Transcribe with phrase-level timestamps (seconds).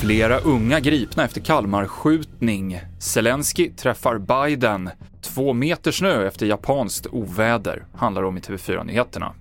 [0.00, 2.80] Flera unga gripna efter Kalmarskjutning.
[2.98, 4.90] Zelensky träffar Biden.
[5.22, 9.34] Två meter snö efter japanskt oväder, handlar om i TV4-nyheterna.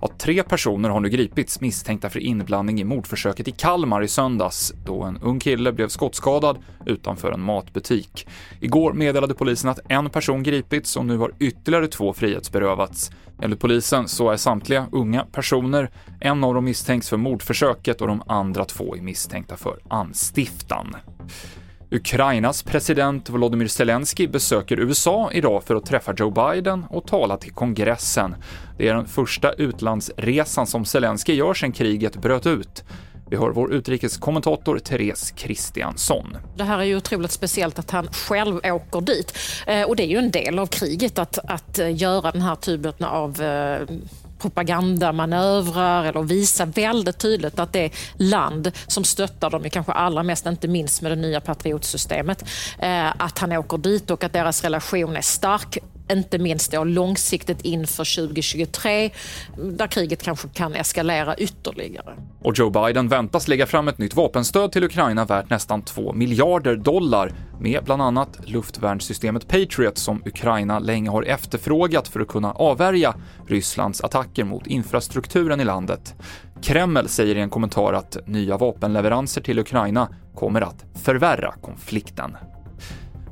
[0.00, 4.72] Ja, tre personer har nu gripits misstänkta för inblandning i mordförsöket i Kalmar i söndags,
[4.84, 8.28] då en ung kille blev skottskadad utanför en matbutik.
[8.60, 13.10] Igår meddelade polisen att en person gripits och nu har ytterligare två frihetsberövats.
[13.42, 15.90] Enligt polisen så är samtliga unga personer.
[16.20, 20.96] En av dem misstänks för mordförsöket och de andra två är misstänkta för anstiftan.
[21.92, 27.52] Ukrainas president Volodymyr Zelensky besöker USA idag för att träffa Joe Biden och tala till
[27.52, 28.34] kongressen.
[28.78, 32.84] Det är den första utlandsresan som Zelensky gör sedan kriget bröt ut.
[33.30, 36.36] Vi hör vår utrikeskommentator Therese Kristiansson.
[36.56, 39.38] Det här är ju otroligt speciellt att han själv åker dit.
[39.66, 42.56] Eh, och det är ju en del av kriget att, att eh, göra den här
[42.56, 43.80] typen av eh,
[44.40, 50.68] propagandamanövrar eller visa väldigt tydligt att det land som stöttar dem, kanske allra mest, inte
[50.68, 52.44] minst med det nya patriotsystemet,
[52.78, 55.78] eh, att han åker dit och att deras relation är stark
[56.10, 59.10] inte minst då långsiktigt inför 2023
[59.56, 62.14] där kriget kanske kan eskalera ytterligare.
[62.42, 66.76] Och Joe Biden väntas lägga fram ett nytt vapenstöd till Ukraina värt nästan 2 miljarder
[66.76, 73.14] dollar med bland annat luftvärnssystemet Patriot som Ukraina länge har efterfrågat för att kunna avvärja
[73.46, 76.14] Rysslands attacker mot infrastrukturen i landet.
[76.62, 82.36] Kreml säger i en kommentar att nya vapenleveranser till Ukraina kommer att förvärra konflikten.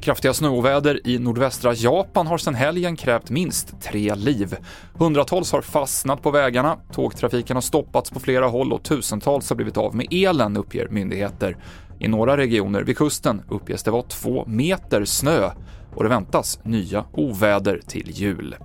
[0.00, 4.56] Kraftiga snöoväder i nordvästra Japan har sedan helgen krävt minst tre liv.
[4.94, 9.76] Hundratals har fastnat på vägarna, tågtrafiken har stoppats på flera håll och tusentals har blivit
[9.76, 11.56] av med elen, uppger myndigheter.
[11.98, 15.50] I några regioner vid kusten uppges det vara två meter snö
[15.94, 18.56] och det väntas nya oväder till jul.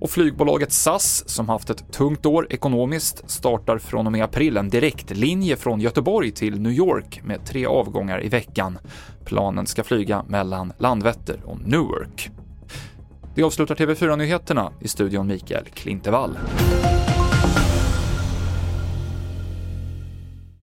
[0.00, 4.68] Och flygbolaget SAS, som haft ett tungt år ekonomiskt, startar från och med april en
[4.68, 8.78] direktlinje från Göteborg till New York med tre avgångar i veckan.
[9.24, 12.30] Planen ska flyga mellan Landvetter och Newark.
[13.34, 16.38] Det avslutar TV4-nyheterna i studion Mikael Klintevall.